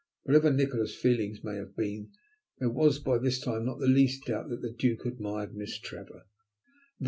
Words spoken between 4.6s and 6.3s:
the Duke admired Miss Trevor.